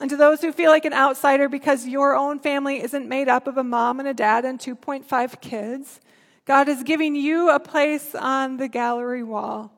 And 0.00 0.10
to 0.10 0.16
those 0.16 0.40
who 0.40 0.50
feel 0.50 0.70
like 0.70 0.84
an 0.84 0.92
outsider 0.92 1.48
because 1.48 1.86
your 1.86 2.16
own 2.16 2.40
family 2.40 2.82
isn't 2.82 3.08
made 3.08 3.28
up 3.28 3.46
of 3.46 3.56
a 3.56 3.64
mom 3.64 4.00
and 4.00 4.08
a 4.08 4.14
dad 4.14 4.44
and 4.44 4.58
2.5 4.58 5.40
kids, 5.40 6.00
God 6.44 6.68
is 6.68 6.82
giving 6.82 7.14
you 7.14 7.50
a 7.50 7.60
place 7.60 8.14
on 8.14 8.56
the 8.56 8.68
gallery 8.68 9.22
wall, 9.22 9.72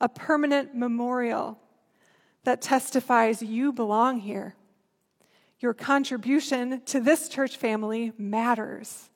a 0.00 0.08
permanent 0.08 0.74
memorial 0.74 1.58
that 2.44 2.62
testifies 2.62 3.42
you 3.42 3.72
belong 3.72 4.20
here. 4.20 4.56
Your 5.60 5.74
contribution 5.74 6.80
to 6.86 7.00
this 7.00 7.28
church 7.28 7.56
family 7.56 8.12
matters, 8.16 9.10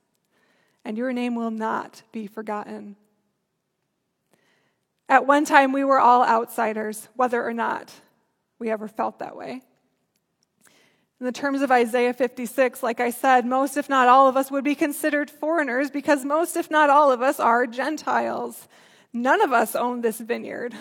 and 0.85 0.99
your 0.99 1.13
name 1.13 1.35
will 1.35 1.51
not 1.51 2.03
be 2.13 2.27
forgotten. 2.27 2.97
At 5.09 5.27
one 5.27 5.45
time, 5.45 5.73
we 5.73 5.85
were 5.85 6.01
all 6.01 6.23
outsiders, 6.23 7.09
whether 7.15 7.43
or 7.43 7.55
not 7.55 7.93
we 8.59 8.71
ever 8.71 8.89
felt 8.89 9.19
that 9.19 9.37
way. 9.37 9.63
In 11.21 11.27
the 11.27 11.33
terms 11.33 11.63
of 11.63 11.71
Isaiah 11.71 12.13
56, 12.13 12.83
like 12.83 13.01
I 13.01 13.11
said, 13.11 13.47
most, 13.47 13.77
if 13.77 13.89
not 13.89 14.09
all 14.09 14.29
of 14.29 14.37
us, 14.37 14.51
would 14.51 14.65
be 14.65 14.75
considered 14.75 15.31
foreigners 15.31 15.91
because 15.91 16.25
most, 16.25 16.57
if 16.57 16.71
not 16.71 16.91
all 16.91 17.13
of 17.13 17.23
us, 17.23 17.41
are 17.41 17.67
Gentiles. 17.67 18.69
None 19.13 19.41
of 19.41 19.53
us 19.53 19.75
own 19.75 20.01
this 20.01 20.19
vineyard. 20.19 20.75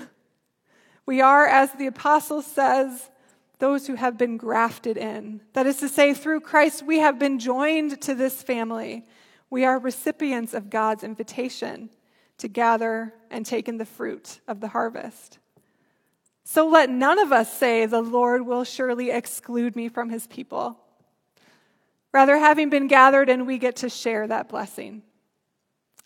We 1.05 1.21
are, 1.21 1.45
as 1.45 1.71
the 1.73 1.87
apostle 1.87 2.41
says, 2.41 3.09
those 3.59 3.87
who 3.87 3.95
have 3.95 4.17
been 4.17 4.37
grafted 4.37 4.97
in. 4.97 5.41
That 5.53 5.65
is 5.65 5.77
to 5.77 5.89
say, 5.89 6.13
through 6.13 6.41
Christ, 6.41 6.83
we 6.83 6.99
have 6.99 7.19
been 7.19 7.39
joined 7.39 8.01
to 8.01 8.15
this 8.15 8.41
family. 8.43 9.05
We 9.49 9.65
are 9.65 9.79
recipients 9.79 10.53
of 10.53 10.69
God's 10.69 11.03
invitation 11.03 11.89
to 12.39 12.47
gather 12.47 13.13
and 13.29 13.45
take 13.45 13.69
in 13.69 13.77
the 13.77 13.85
fruit 13.85 14.39
of 14.47 14.59
the 14.59 14.69
harvest. 14.69 15.39
So 16.43 16.67
let 16.67 16.89
none 16.89 17.19
of 17.19 17.31
us 17.31 17.53
say, 17.53 17.85
The 17.85 18.01
Lord 18.01 18.45
will 18.45 18.63
surely 18.63 19.11
exclude 19.11 19.75
me 19.75 19.87
from 19.87 20.09
his 20.09 20.27
people. 20.27 20.79
Rather, 22.11 22.37
having 22.37 22.69
been 22.69 22.87
gathered 22.87 23.29
and 23.29 23.47
we 23.47 23.57
get 23.57 23.77
to 23.77 23.89
share 23.89 24.27
that 24.27 24.49
blessing. 24.49 25.03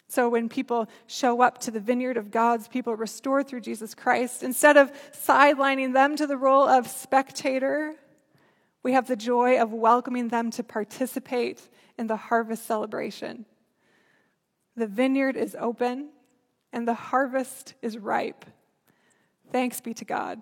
So 0.09 0.29
when 0.29 0.47
people 0.47 0.87
show 1.05 1.41
up 1.41 1.57
to 1.59 1.71
the 1.71 1.81
vineyard 1.81 2.17
of 2.17 2.31
God's 2.31 2.67
people 2.67 2.95
restored 2.95 3.47
through 3.47 3.61
Jesus 3.61 3.93
Christ, 3.93 4.41
instead 4.41 4.77
of 4.77 4.91
sidelining 5.11 5.93
them 5.93 6.15
to 6.15 6.25
the 6.25 6.37
role 6.37 6.67
of 6.67 6.87
spectator, 6.87 7.93
we 8.83 8.93
have 8.93 9.07
the 9.07 9.17
joy 9.17 9.59
of 9.61 9.73
welcoming 9.73 10.29
them 10.29 10.49
to 10.51 10.63
participate 10.63 11.67
in 11.97 12.07
the 12.07 12.15
harvest 12.15 12.65
celebration. 12.65 13.45
The 14.77 14.87
vineyard 14.87 15.35
is 15.35 15.57
open 15.59 16.09
and 16.71 16.87
the 16.87 16.93
harvest 16.93 17.73
is 17.81 17.97
ripe. 17.97 18.45
Thanks 19.51 19.81
be 19.81 19.93
to 19.95 20.05
God. 20.05 20.41